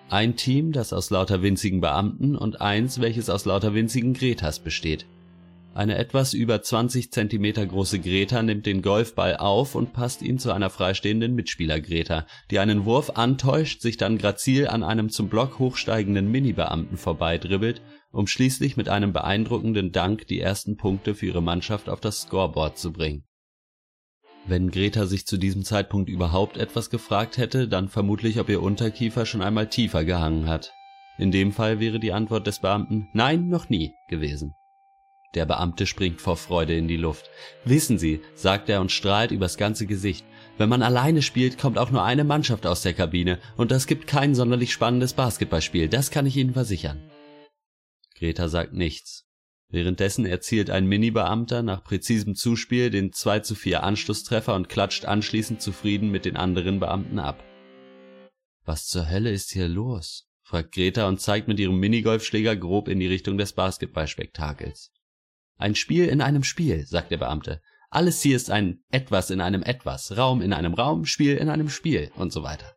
Ein 0.10 0.38
Team, 0.38 0.72
das 0.72 0.94
aus 0.94 1.10
lauter 1.10 1.42
winzigen 1.42 1.82
Beamten 1.82 2.38
und 2.38 2.62
eins, 2.62 3.02
welches 3.02 3.30
aus 3.30 3.44
lauter 3.44 3.74
winzigen 3.74 4.14
Gretas 4.14 4.60
besteht. 4.60 5.06
Eine 5.76 5.98
etwas 5.98 6.34
über 6.34 6.62
20 6.62 7.12
Zentimeter 7.12 7.66
große 7.66 8.00
Greta 8.00 8.42
nimmt 8.42 8.66
den 8.66 8.82
Golfball 8.82 9.38
auf 9.38 9.76
und 9.76 9.94
passt 9.94 10.22
ihn 10.22 10.40
zu 10.40 10.52
einer 10.52 10.70
freistehenden 10.70 11.36
Mitspieler 11.36 11.80
Greta, 11.80 12.26
die 12.50 12.60
einen 12.60 12.86
Wurf 12.86 13.12
antäuscht, 13.12 13.82
sich 13.82 13.98
dann 13.98 14.18
grazil 14.18 14.68
an 14.68 14.84
einem 14.84 15.10
zum 15.10 15.28
Block 15.30 15.60
hochsteigenden 15.60 16.32
Mini-Beamten 16.32 16.98
vorbeidribbelt 16.98 17.82
um 18.12 18.28
schließlich 18.28 18.78
mit 18.78 18.90
einem 18.90 19.14
beeindruckenden 19.14 19.92
Dank 19.92 20.28
die 20.28 20.40
ersten 20.40 20.78
Punkte 20.78 21.16
für 21.16 21.28
ihre 21.28 21.42
Mannschaft 21.42 21.90
auf 21.90 22.00
das 22.00 22.22
Scoreboard 22.22 22.78
zu 22.78 22.92
bringen. 22.92 23.24
Wenn 24.46 24.72
Greta 24.72 25.06
sich 25.06 25.28
zu 25.28 25.38
diesem 25.38 25.64
Zeitpunkt 25.64 26.10
überhaupt 26.10 26.58
etwas 26.58 26.90
gefragt 26.90 27.38
hätte, 27.38 27.68
dann 27.68 27.90
vermutlich, 27.90 28.40
ob 28.40 28.50
ihr 28.50 28.64
Unterkiefer 28.64 29.26
schon 29.26 29.42
einmal 29.42 29.68
tiefer 29.68 30.06
gehangen 30.06 30.48
hat. 30.48 30.72
In 31.18 31.32
dem 31.32 31.52
Fall 31.52 31.80
wäre 31.80 32.00
die 32.00 32.14
Antwort 32.14 32.48
des 32.48 32.60
Beamten 32.60 33.10
Nein, 33.14 33.50
noch 33.50 33.70
nie 33.70 33.92
gewesen. 34.10 34.54
Der 35.36 35.46
Beamte 35.46 35.86
springt 35.86 36.22
vor 36.22 36.38
Freude 36.38 36.76
in 36.76 36.88
die 36.88 36.98
Luft. 36.98 37.30
Wissen 37.64 38.00
Sie, 38.00 38.22
sagt 38.34 38.70
er 38.70 38.82
und 38.82 38.92
strahlt 38.92 39.30
übers 39.30 39.58
ganze 39.58 39.86
Gesicht, 39.86 40.26
wenn 40.58 40.70
man 40.70 40.82
alleine 40.82 41.22
spielt, 41.22 41.58
kommt 41.58 41.78
auch 41.78 41.92
nur 41.92 42.04
eine 42.04 42.24
Mannschaft 42.24 42.66
aus 42.66 42.82
der 42.82 42.94
Kabine, 42.94 43.40
und 43.56 43.72
das 43.72 43.88
gibt 43.88 44.08
kein 44.08 44.36
sonderlich 44.36 44.74
spannendes 44.74 45.14
Basketballspiel, 45.14 45.88
das 45.88 46.10
kann 46.12 46.26
ich 46.26 46.36
Ihnen 46.36 46.54
versichern. 46.54 47.00
Greta 48.20 48.50
sagt 48.50 48.74
nichts. 48.74 49.26
Währenddessen 49.70 50.26
erzielt 50.26 50.70
ein 50.70 50.88
Mini-Beamter 50.88 51.64
nach 51.64 51.84
präzisem 51.84 52.36
Zuspiel 52.36 52.90
den 52.90 53.14
2 53.14 53.40
zu 53.40 53.56
4 53.56 53.84
Anschlusstreffer 53.84 54.56
und 54.56 54.68
klatscht 54.68 55.06
anschließend 55.06 55.62
zufrieden 55.62 56.12
mit 56.12 56.26
den 56.26 56.36
anderen 56.36 56.80
Beamten 56.80 57.20
ab. 57.20 57.44
Was 58.66 58.88
zur 58.88 59.10
Hölle 59.10 59.32
ist 59.32 59.52
hier 59.52 59.68
los? 59.68 60.28
fragt 60.44 60.74
Greta 60.74 61.08
und 61.08 61.22
zeigt 61.22 61.48
mit 61.48 61.60
ihrem 61.60 61.80
Minigolfschläger 61.80 62.56
grob 62.56 62.88
in 62.88 63.00
die 63.00 63.08
Richtung 63.08 63.38
des 63.38 63.54
Basketballspektakels. 63.54 64.92
Ein 65.58 65.76
Spiel 65.76 66.08
in 66.08 66.22
einem 66.22 66.44
Spiel, 66.44 66.86
sagt 66.86 67.12
der 67.12 67.18
Beamte. 67.18 67.62
Alles 67.92 68.22
hier 68.22 68.36
ist 68.36 68.50
ein 68.50 68.84
Etwas 68.90 69.30
in 69.30 69.40
einem 69.40 69.64
Etwas, 69.64 70.18
Raum 70.18 70.42
in 70.42 70.54
einem 70.54 70.74
Raum, 70.74 71.06
Spiel 71.06 71.38
in 71.38 71.50
einem 71.50 71.70
Spiel 71.70 72.12
und 72.16 72.34
so 72.34 72.44
weiter. 72.44 72.76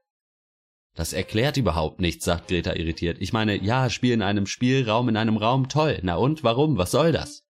Das 0.94 1.12
erklärt 1.12 1.56
überhaupt 1.56 2.00
nichts, 2.00 2.24
sagt 2.24 2.48
Greta 2.48 2.74
irritiert. 2.74 3.16
Ich 3.20 3.32
meine, 3.32 3.62
ja, 3.62 3.88
Spiel 3.88 4.12
in 4.12 4.22
einem 4.22 4.46
Spiel, 4.46 4.88
Raum 4.88 5.08
in 5.08 5.16
einem 5.16 5.38
Raum, 5.38 5.68
toll. 5.68 5.98
Na 6.02 6.16
und, 6.16 6.44
warum? 6.44 6.76
Was 6.76 6.90
soll 6.90 7.12
das? 7.12 7.44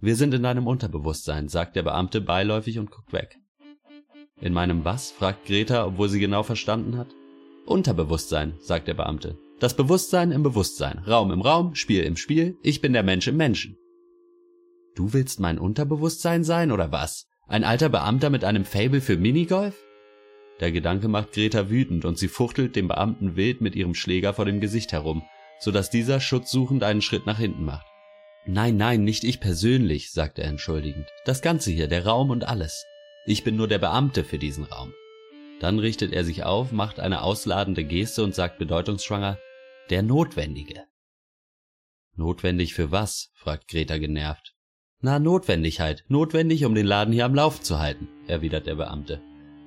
Wir 0.00 0.16
sind 0.16 0.34
in 0.34 0.42
deinem 0.42 0.66
Unterbewusstsein, 0.66 1.48
sagt 1.48 1.76
der 1.76 1.82
Beamte 1.82 2.20
beiläufig 2.20 2.78
und 2.78 2.90
guckt 2.90 3.12
weg. 3.12 3.38
In 4.40 4.52
meinem 4.52 4.84
was? 4.84 5.12
fragt 5.12 5.46
Greta, 5.46 5.86
obwohl 5.86 6.08
sie 6.08 6.20
genau 6.20 6.42
verstanden 6.42 6.98
hat. 6.98 7.08
Unterbewusstsein, 7.64 8.54
sagt 8.60 8.88
der 8.88 8.94
Beamte. 8.94 9.38
Das 9.60 9.76
Bewusstsein 9.76 10.32
im 10.32 10.42
Bewusstsein, 10.42 10.98
Raum 10.98 11.30
im 11.30 11.40
Raum, 11.40 11.76
Spiel 11.76 12.02
im 12.02 12.16
Spiel, 12.16 12.56
ich 12.62 12.80
bin 12.80 12.92
der 12.92 13.04
Mensch 13.04 13.28
im 13.28 13.36
Menschen. 13.36 13.78
Du 14.96 15.12
willst 15.12 15.38
mein 15.38 15.58
Unterbewusstsein 15.58 16.42
sein 16.42 16.72
oder 16.72 16.90
was? 16.90 17.28
Ein 17.46 17.64
alter 17.64 17.88
Beamter 17.88 18.28
mit 18.28 18.44
einem 18.44 18.64
Fable 18.64 19.00
für 19.00 19.16
Minigolf? 19.16 19.76
Der 20.62 20.70
Gedanke 20.70 21.08
macht 21.08 21.32
Greta 21.32 21.70
wütend 21.70 22.04
und 22.04 22.18
sie 22.18 22.28
fuchtelt 22.28 22.76
dem 22.76 22.86
Beamten 22.86 23.34
wild 23.34 23.60
mit 23.60 23.74
ihrem 23.74 23.96
Schläger 23.96 24.32
vor 24.32 24.44
dem 24.44 24.60
Gesicht 24.60 24.92
herum, 24.92 25.24
so 25.58 25.72
dass 25.72 25.90
dieser 25.90 26.20
schutzsuchend 26.20 26.84
einen 26.84 27.02
Schritt 27.02 27.26
nach 27.26 27.38
hinten 27.38 27.64
macht. 27.64 27.84
Nein, 28.46 28.76
nein, 28.76 29.02
nicht 29.02 29.24
ich 29.24 29.40
persönlich, 29.40 30.12
sagt 30.12 30.38
er 30.38 30.44
entschuldigend. 30.44 31.08
Das 31.24 31.42
Ganze 31.42 31.72
hier, 31.72 31.88
der 31.88 32.06
Raum 32.06 32.30
und 32.30 32.46
alles. 32.46 32.86
Ich 33.26 33.42
bin 33.42 33.56
nur 33.56 33.66
der 33.66 33.80
Beamte 33.80 34.22
für 34.22 34.38
diesen 34.38 34.62
Raum. 34.62 34.94
Dann 35.58 35.80
richtet 35.80 36.12
er 36.12 36.22
sich 36.22 36.44
auf, 36.44 36.70
macht 36.70 37.00
eine 37.00 37.22
ausladende 37.22 37.82
Geste 37.82 38.22
und 38.22 38.32
sagt 38.32 38.60
bedeutungsschwanger, 38.60 39.38
der 39.90 40.04
Notwendige. 40.04 40.84
Notwendig 42.14 42.74
für 42.74 42.92
was? 42.92 43.32
fragt 43.34 43.66
Greta 43.66 43.98
genervt. 43.98 44.54
Na, 45.00 45.18
Notwendigkeit. 45.18 46.04
Notwendig, 46.06 46.64
um 46.64 46.76
den 46.76 46.86
Laden 46.86 47.12
hier 47.12 47.24
am 47.24 47.34
Lauf 47.34 47.60
zu 47.60 47.80
halten, 47.80 48.06
erwidert 48.28 48.68
der 48.68 48.76
Beamte. 48.76 49.20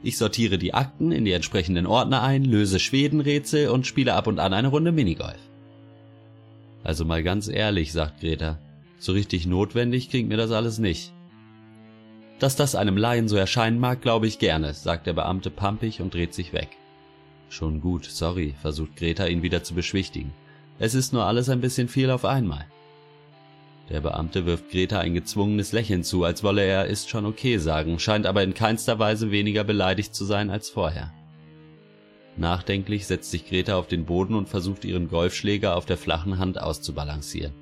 Ich 0.05 0.19
sortiere 0.19 0.59
die 0.59 0.75
Akten 0.75 1.11
in 1.11 1.25
die 1.25 1.31
entsprechenden 1.31 1.87
Ordner 1.87 2.21
ein, 2.21 2.45
löse 2.45 2.79
Schwedenrätsel 2.79 3.69
und 3.69 3.87
spiele 3.87 4.13
ab 4.13 4.27
und 4.27 4.37
an 4.37 4.53
eine 4.53 4.67
Runde 4.67 4.91
Minigolf. 4.91 5.39
Also 6.83 7.05
mal 7.05 7.23
ganz 7.23 7.47
ehrlich, 7.47 7.91
sagt 7.91 8.21
Greta, 8.21 8.59
so 8.99 9.13
richtig 9.13 9.47
notwendig 9.47 10.11
klingt 10.11 10.29
mir 10.29 10.37
das 10.37 10.51
alles 10.51 10.77
nicht. 10.77 11.11
Dass 12.37 12.55
das 12.55 12.75
einem 12.75 12.97
Laien 12.97 13.27
so 13.27 13.35
erscheinen 13.35 13.79
mag, 13.79 14.03
glaube 14.03 14.27
ich 14.27 14.37
gerne, 14.37 14.75
sagt 14.75 15.07
der 15.07 15.13
Beamte 15.13 15.49
pampig 15.49 16.01
und 16.01 16.13
dreht 16.13 16.35
sich 16.35 16.53
weg. 16.53 16.69
Schon 17.49 17.81
gut, 17.81 18.05
sorry, 18.05 18.53
versucht 18.61 18.97
Greta 18.97 19.25
ihn 19.25 19.41
wieder 19.41 19.63
zu 19.63 19.73
beschwichtigen. 19.73 20.35
Es 20.77 20.93
ist 20.93 21.13
nur 21.13 21.25
alles 21.25 21.49
ein 21.49 21.61
bisschen 21.61 21.87
viel 21.87 22.11
auf 22.11 22.25
einmal. 22.25 22.67
Der 23.89 24.01
Beamte 24.01 24.45
wirft 24.45 24.71
Greta 24.71 24.99
ein 24.99 25.13
gezwungenes 25.13 25.71
Lächeln 25.71 26.03
zu, 26.03 26.23
als 26.23 26.43
wolle 26.43 26.63
er 26.63 26.87
ist 26.87 27.09
schon 27.09 27.25
okay 27.25 27.57
sagen, 27.57 27.99
scheint 27.99 28.25
aber 28.25 28.41
in 28.41 28.55
keinster 28.55 28.97
Weise 28.97 29.29
weniger 29.29 29.63
beleidigt 29.63 30.15
zu 30.15 30.25
sein 30.25 30.49
als 30.49 30.69
vorher. 30.69 31.13
Nachdenklich 32.37 33.05
setzt 33.05 33.31
sich 33.31 33.47
Greta 33.47 33.77
auf 33.77 33.87
den 33.87 34.05
Boden 34.05 34.33
und 34.33 34.49
versucht 34.49 34.85
ihren 34.85 35.07
Golfschläger 35.07 35.75
auf 35.75 35.85
der 35.85 35.97
flachen 35.97 36.39
Hand 36.39 36.59
auszubalancieren. 36.59 37.53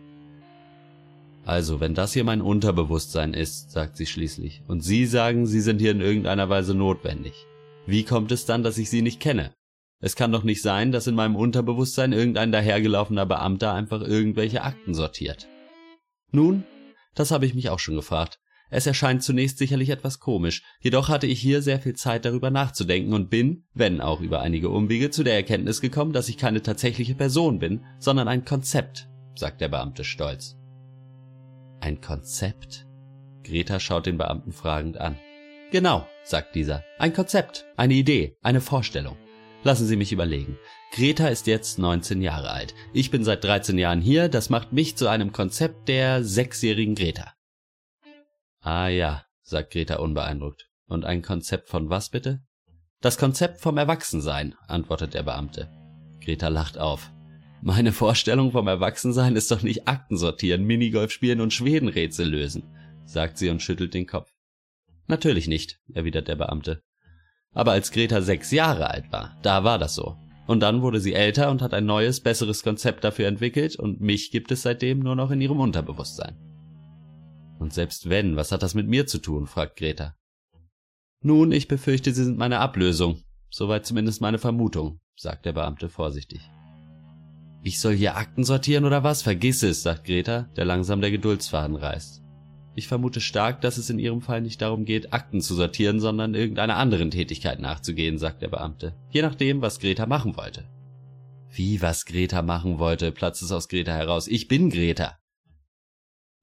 Also, 1.45 1.81
wenn 1.81 1.93
das 1.93 2.13
hier 2.13 2.23
mein 2.23 2.41
Unterbewusstsein 2.41 3.33
ist, 3.33 3.71
sagt 3.71 3.97
sie 3.97 4.05
schließlich, 4.05 4.61
und 4.67 4.81
Sie 4.81 5.05
sagen, 5.05 5.45
Sie 5.45 5.59
sind 5.59 5.79
hier 5.79 5.91
in 5.91 5.99
irgendeiner 5.99 6.47
Weise 6.47 6.73
notwendig. 6.73 7.33
Wie 7.85 8.03
kommt 8.03 8.31
es 8.31 8.45
dann, 8.45 8.63
dass 8.63 8.77
ich 8.77 8.89
Sie 8.89 9.01
nicht 9.01 9.19
kenne? 9.19 9.51
Es 9.99 10.15
kann 10.15 10.31
doch 10.31 10.43
nicht 10.43 10.61
sein, 10.61 10.93
dass 10.93 11.05
in 11.05 11.15
meinem 11.15 11.35
Unterbewusstsein 11.35 12.13
irgendein 12.13 12.53
dahergelaufener 12.53 13.25
Beamter 13.25 13.73
einfach 13.73 14.01
irgendwelche 14.01 14.63
Akten 14.63 14.93
sortiert. 14.93 15.47
Nun, 16.33 16.63
das 17.13 17.31
habe 17.31 17.45
ich 17.45 17.53
mich 17.53 17.69
auch 17.69 17.79
schon 17.79 17.95
gefragt. 17.95 18.39
Es 18.71 18.87
erscheint 18.87 19.21
zunächst 19.21 19.59
sicherlich 19.59 19.91
etwas 19.91 20.19
komisch, 20.19 20.63
jedoch 20.81 21.07
hatte 21.07 21.27
ich 21.27 21.39
hier 21.39 21.61
sehr 21.61 21.79
viel 21.79 21.93
Zeit 21.93 22.25
darüber 22.25 22.49
nachzudenken 22.49 23.13
und 23.13 23.29
bin, 23.29 23.65
wenn 23.75 24.01
auch 24.01 24.19
über 24.19 24.41
einige 24.41 24.69
Umwege, 24.69 25.11
zu 25.11 25.23
der 25.23 25.35
Erkenntnis 25.35 25.79
gekommen, 25.79 26.11
dass 26.11 26.27
ich 26.27 26.37
keine 26.37 26.63
tatsächliche 26.63 27.13
Person 27.13 27.59
bin, 27.59 27.85
sondern 27.99 28.27
ein 28.27 28.45
Konzept, 28.45 29.07
sagt 29.35 29.61
der 29.61 29.67
Beamte 29.67 30.03
stolz. 30.03 30.57
Ein 31.81 32.01
Konzept? 32.01 32.87
Greta 33.43 33.79
schaut 33.79 34.07
den 34.07 34.17
Beamten 34.17 34.53
fragend 34.53 34.97
an. 34.97 35.19
Genau, 35.71 36.07
sagt 36.23 36.55
dieser. 36.55 36.83
Ein 36.97 37.13
Konzept, 37.13 37.65
eine 37.77 37.93
Idee, 37.93 38.37
eine 38.41 38.61
Vorstellung. 38.61 39.17
Lassen 39.63 39.87
Sie 39.87 39.95
mich 39.95 40.11
überlegen. 40.11 40.57
Greta 40.91 41.29
ist 41.29 41.47
jetzt 41.47 41.79
19 41.79 42.21
Jahre 42.21 42.51
alt. 42.51 42.75
Ich 42.91 43.11
bin 43.11 43.23
seit 43.23 43.43
13 43.45 43.77
Jahren 43.77 44.01
hier, 44.01 44.27
das 44.27 44.49
macht 44.49 44.73
mich 44.73 44.97
zu 44.97 45.07
einem 45.07 45.31
Konzept 45.31 45.87
der 45.87 46.23
sechsjährigen 46.23 46.95
Greta. 46.95 47.33
Ah 48.59 48.89
ja, 48.89 49.25
sagt 49.41 49.71
Greta 49.71 49.95
unbeeindruckt. 49.95 50.69
Und 50.85 51.05
ein 51.05 51.21
Konzept 51.21 51.69
von 51.69 51.89
was 51.89 52.09
bitte? 52.09 52.43
Das 52.99 53.17
Konzept 53.17 53.61
vom 53.61 53.77
Erwachsensein, 53.77 54.55
antwortet 54.67 55.13
der 55.13 55.23
Beamte. 55.23 55.69
Greta 56.21 56.49
lacht 56.49 56.77
auf. 56.77 57.11
Meine 57.61 57.93
Vorstellung 57.93 58.51
vom 58.51 58.67
Erwachsensein 58.67 59.37
ist 59.37 59.49
doch 59.49 59.61
nicht 59.61 59.87
Akten 59.87 60.17
sortieren, 60.17 60.65
Minigolf 60.65 61.11
spielen 61.11 61.39
und 61.39 61.53
Schwedenrätsel 61.53 62.27
lösen, 62.27 62.63
sagt 63.05 63.37
sie 63.37 63.49
und 63.49 63.61
schüttelt 63.61 63.93
den 63.93 64.07
Kopf. 64.07 64.33
Natürlich 65.07 65.47
nicht, 65.47 65.79
erwidert 65.93 66.27
der 66.27 66.35
Beamte. 66.35 66.83
Aber 67.53 67.71
als 67.71 67.91
Greta 67.91 68.21
sechs 68.21 68.51
Jahre 68.51 68.89
alt 68.89 69.11
war, 69.11 69.37
da 69.41 69.63
war 69.63 69.77
das 69.77 69.95
so. 69.95 70.17
Und 70.47 70.59
dann 70.59 70.81
wurde 70.81 70.99
sie 70.99 71.13
älter 71.13 71.49
und 71.51 71.61
hat 71.61 71.73
ein 71.73 71.85
neues, 71.85 72.19
besseres 72.19 72.63
Konzept 72.63 73.03
dafür 73.03 73.27
entwickelt 73.27 73.77
und 73.77 74.01
mich 74.01 74.31
gibt 74.31 74.51
es 74.51 74.63
seitdem 74.63 74.99
nur 74.99 75.15
noch 75.15 75.31
in 75.31 75.39
ihrem 75.39 75.59
Unterbewusstsein. 75.59 76.35
Und 77.59 77.73
selbst 77.73 78.09
wenn, 78.09 78.35
was 78.35 78.51
hat 78.51 78.63
das 78.63 78.73
mit 78.73 78.87
mir 78.87 79.07
zu 79.07 79.19
tun? 79.19 79.47
fragt 79.47 79.77
Greta. 79.77 80.15
Nun, 81.21 81.53
ich 81.53 81.69
befürchte, 81.69 82.13
Sie 82.13 82.25
sind 82.25 82.37
meine 82.37 82.59
Ablösung. 82.59 83.21
Soweit 83.49 83.85
zumindest 83.85 84.19
meine 84.19 84.39
Vermutung, 84.39 84.99
sagt 85.15 85.45
der 85.45 85.53
Beamte 85.53 85.87
vorsichtig. 85.87 86.41
Ich 87.61 87.79
soll 87.79 87.93
hier 87.93 88.17
Akten 88.17 88.43
sortieren 88.43 88.83
oder 88.83 89.03
was? 89.03 89.21
Vergiss 89.21 89.63
es, 89.63 89.83
sagt 89.83 90.05
Greta, 90.05 90.49
der 90.57 90.65
langsam 90.65 90.99
der 90.99 91.11
Geduldsfaden 91.11 91.77
reißt. 91.77 92.22
Ich 92.75 92.87
vermute 92.87 93.21
stark, 93.21 93.61
dass 93.61 93.77
es 93.77 93.89
in 93.89 93.99
ihrem 93.99 94.21
Fall 94.21 94.41
nicht 94.41 94.61
darum 94.61 94.85
geht, 94.85 95.13
Akten 95.13 95.41
zu 95.41 95.53
sortieren, 95.53 95.99
sondern 95.99 96.33
irgendeiner 96.33 96.77
anderen 96.77 97.11
Tätigkeit 97.11 97.59
nachzugehen, 97.59 98.17
sagt 98.17 98.41
der 98.41 98.47
Beamte. 98.47 98.95
Je 99.11 99.21
nachdem, 99.21 99.61
was 99.61 99.79
Greta 99.79 100.07
machen 100.07 100.35
wollte. 100.37 100.65
Wie 101.51 101.83
was 101.83 102.05
Greta 102.05 102.41
machen 102.41 102.79
wollte, 102.79 103.11
platzt 103.11 103.43
es 103.43 103.51
aus 103.51 103.67
Greta 103.67 103.93
heraus. 103.93 104.27
Ich 104.27 104.47
bin 104.47 104.71
Greta. 104.71 105.19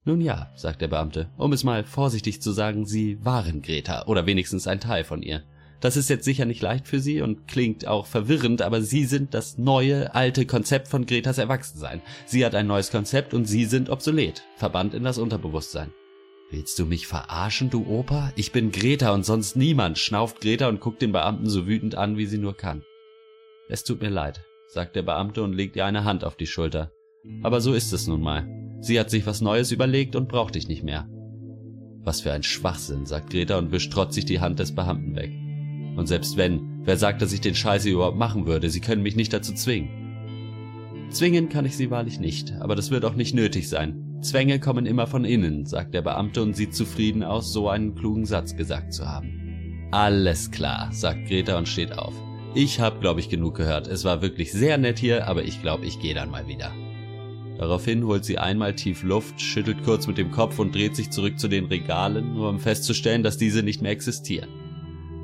Nun 0.05 0.21
ja, 0.21 0.49
sagt 0.55 0.81
der 0.81 0.87
Beamte, 0.87 1.29
um 1.37 1.51
es 1.51 1.65
mal 1.65 1.83
vorsichtig 1.83 2.41
zu 2.41 2.51
sagen, 2.51 2.85
Sie 2.85 3.23
waren 3.23 3.61
Greta, 3.61 4.05
oder 4.05 4.25
wenigstens 4.25 4.67
ein 4.67 4.79
Teil 4.79 5.03
von 5.03 5.21
ihr. 5.21 5.43
Das 5.81 5.97
ist 5.97 6.09
jetzt 6.09 6.25
sicher 6.25 6.45
nicht 6.45 6.61
leicht 6.61 6.87
für 6.87 6.99
Sie 6.99 7.21
und 7.21 7.47
klingt 7.47 7.87
auch 7.87 8.05
verwirrend, 8.05 8.61
aber 8.61 8.81
Sie 8.81 9.05
sind 9.05 9.33
das 9.33 9.57
neue, 9.57 10.15
alte 10.15 10.45
Konzept 10.45 10.87
von 10.87 11.05
Gretas 11.05 11.39
Erwachsensein. 11.39 12.01
Sie 12.25 12.45
hat 12.45 12.55
ein 12.55 12.67
neues 12.67 12.89
Konzept 12.89 13.33
und 13.33 13.45
Sie 13.45 13.65
sind 13.65 13.89
obsolet, 13.89 14.43
verbannt 14.55 14.93
in 14.93 15.03
das 15.03 15.17
Unterbewusstsein. 15.17 15.91
Willst 16.51 16.77
du 16.79 16.85
mich 16.85 17.07
verarschen, 17.07 17.69
du 17.69 17.87
Opa? 17.87 18.33
Ich 18.35 18.51
bin 18.51 18.73
Greta 18.73 19.13
und 19.13 19.25
sonst 19.25 19.55
niemand, 19.55 19.97
schnauft 19.97 20.41
Greta 20.41 20.67
und 20.67 20.81
guckt 20.81 21.01
den 21.01 21.13
Beamten 21.13 21.47
so 21.47 21.65
wütend 21.65 21.95
an, 21.95 22.17
wie 22.17 22.25
sie 22.25 22.37
nur 22.37 22.57
kann. 22.57 22.83
Es 23.69 23.85
tut 23.85 24.01
mir 24.01 24.09
leid, 24.09 24.41
sagt 24.67 24.97
der 24.97 25.03
Beamte 25.03 25.43
und 25.43 25.53
legt 25.53 25.77
ihr 25.77 25.85
eine 25.85 26.03
Hand 26.03 26.25
auf 26.25 26.35
die 26.35 26.47
Schulter. 26.47 26.91
Aber 27.41 27.61
so 27.61 27.71
ist 27.73 27.93
es 27.93 28.05
nun 28.05 28.21
mal. 28.21 28.45
Sie 28.81 28.99
hat 28.99 29.09
sich 29.09 29.25
was 29.25 29.39
Neues 29.39 29.71
überlegt 29.71 30.17
und 30.17 30.27
braucht 30.27 30.55
dich 30.55 30.67
nicht 30.67 30.83
mehr. 30.83 31.07
Was 32.03 32.19
für 32.19 32.33
ein 32.33 32.43
Schwachsinn, 32.43 33.05
sagt 33.05 33.29
Greta 33.29 33.57
und 33.57 33.71
wischt 33.71 33.93
trotzig 33.93 34.25
die 34.25 34.41
Hand 34.41 34.59
des 34.59 34.75
Beamten 34.75 35.15
weg. 35.15 35.31
Und 35.95 36.07
selbst 36.07 36.35
wenn, 36.35 36.81
wer 36.83 36.97
sagt, 36.97 37.21
dass 37.21 37.31
ich 37.31 37.39
den 37.39 37.55
Scheiß 37.55 37.83
hier 37.83 37.93
überhaupt 37.93 38.17
machen 38.17 38.45
würde? 38.45 38.69
Sie 38.69 38.81
können 38.81 39.03
mich 39.03 39.15
nicht 39.15 39.31
dazu 39.31 39.53
zwingen. 39.53 41.07
Zwingen 41.11 41.47
kann 41.47 41.63
ich 41.63 41.77
sie 41.77 41.91
wahrlich 41.91 42.19
nicht, 42.19 42.51
aber 42.59 42.75
das 42.75 42.91
wird 42.91 43.05
auch 43.05 43.15
nicht 43.15 43.33
nötig 43.33 43.69
sein. 43.69 44.10
Zwänge 44.21 44.59
kommen 44.59 44.85
immer 44.85 45.07
von 45.07 45.25
innen, 45.25 45.65
sagt 45.65 45.93
der 45.93 46.03
Beamte 46.03 46.43
und 46.43 46.55
sieht 46.55 46.75
zufrieden 46.75 47.23
aus, 47.23 47.51
so 47.51 47.69
einen 47.69 47.95
klugen 47.95 48.25
Satz 48.25 48.55
gesagt 48.55 48.93
zu 48.93 49.07
haben. 49.07 49.89
Alles 49.91 50.51
klar, 50.51 50.89
sagt 50.91 51.27
Greta 51.27 51.57
und 51.57 51.67
steht 51.67 51.97
auf. 51.97 52.13
Ich 52.53 52.79
hab, 52.79 53.01
glaube 53.01 53.19
ich, 53.19 53.29
genug 53.29 53.55
gehört. 53.55 53.87
Es 53.87 54.05
war 54.05 54.21
wirklich 54.21 54.51
sehr 54.51 54.77
nett 54.77 54.99
hier, 54.99 55.27
aber 55.27 55.43
ich 55.43 55.61
glaube, 55.61 55.85
ich 55.85 55.99
gehe 55.99 56.13
dann 56.13 56.29
mal 56.29 56.47
wieder. 56.47 56.71
Daraufhin 57.57 58.05
holt 58.05 58.23
sie 58.23 58.37
einmal 58.37 58.75
tief 58.75 59.03
Luft, 59.03 59.41
schüttelt 59.41 59.83
kurz 59.83 60.07
mit 60.07 60.17
dem 60.17 60.31
Kopf 60.31 60.59
und 60.59 60.73
dreht 60.73 60.95
sich 60.95 61.09
zurück 61.09 61.39
zu 61.39 61.47
den 61.47 61.65
Regalen, 61.65 62.33
nur 62.33 62.49
um 62.49 62.59
festzustellen, 62.59 63.23
dass 63.23 63.37
diese 63.37 63.63
nicht 63.63 63.81
mehr 63.81 63.91
existieren. 63.91 64.49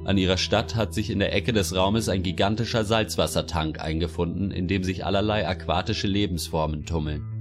An 0.05 0.17
ihrer 0.17 0.37
Stadt 0.37 0.75
hat 0.75 0.93
sich 0.93 1.09
in 1.09 1.19
der 1.19 1.33
Ecke 1.33 1.53
des 1.53 1.75
Raumes 1.75 2.09
ein 2.09 2.23
gigantischer 2.23 2.85
Salzwassertank 2.85 3.79
eingefunden, 3.81 4.51
in 4.51 4.67
dem 4.67 4.83
sich 4.83 5.05
allerlei 5.05 5.47
aquatische 5.47 6.07
Lebensformen 6.07 6.85
tummeln. 6.85 7.36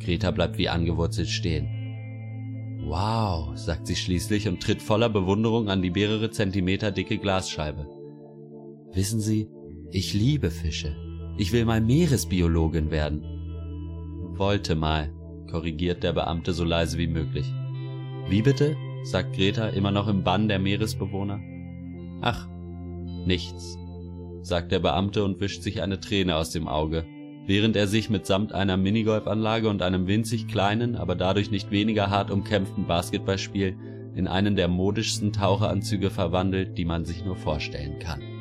Greta 0.00 0.30
bleibt 0.30 0.58
wie 0.58 0.68
angewurzelt 0.68 1.28
stehen. 1.28 1.68
Wow, 2.86 3.56
sagt 3.56 3.86
sie 3.86 3.96
schließlich 3.96 4.46
und 4.48 4.62
tritt 4.62 4.82
voller 4.82 5.08
Bewunderung 5.08 5.68
an 5.68 5.80
die 5.80 5.90
mehrere 5.90 6.30
Zentimeter 6.30 6.90
dicke 6.90 7.18
Glasscheibe. 7.18 7.88
Wissen 8.92 9.20
Sie, 9.20 9.48
ich 9.90 10.12
liebe 10.12 10.50
Fische. 10.50 10.96
Ich 11.38 11.52
will 11.52 11.64
mal 11.64 11.80
Meeresbiologin 11.80 12.90
werden. 12.90 13.22
Wollte 14.36 14.74
mal, 14.74 15.12
korrigiert 15.50 16.02
der 16.02 16.12
Beamte 16.12 16.52
so 16.52 16.64
leise 16.64 16.98
wie 16.98 17.08
möglich. 17.08 17.46
Wie 18.28 18.42
bitte? 18.42 18.76
sagt 19.02 19.34
Greta 19.36 19.68
immer 19.68 19.90
noch 19.90 20.08
im 20.08 20.24
Bann 20.24 20.48
der 20.48 20.58
Meeresbewohner. 20.58 21.40
Ach, 22.22 22.48
nichts, 23.26 23.76
sagt 24.42 24.72
der 24.72 24.78
Beamte 24.78 25.24
und 25.24 25.40
wischt 25.40 25.62
sich 25.62 25.82
eine 25.82 26.00
Träne 26.00 26.36
aus 26.36 26.50
dem 26.50 26.68
Auge, 26.68 27.04
während 27.46 27.76
er 27.76 27.86
sich 27.86 28.10
mitsamt 28.10 28.52
einer 28.52 28.76
Minigolfanlage 28.76 29.68
und 29.68 29.82
einem 29.82 30.06
winzig 30.06 30.48
kleinen, 30.48 30.96
aber 30.96 31.14
dadurch 31.14 31.50
nicht 31.50 31.70
weniger 31.70 32.10
hart 32.10 32.30
umkämpften 32.30 32.86
Basketballspiel 32.86 33.76
in 34.14 34.28
einen 34.28 34.56
der 34.56 34.68
modischsten 34.68 35.32
Taucheranzüge 35.32 36.10
verwandelt, 36.10 36.78
die 36.78 36.84
man 36.84 37.04
sich 37.04 37.24
nur 37.24 37.36
vorstellen 37.36 37.98
kann. 37.98 38.33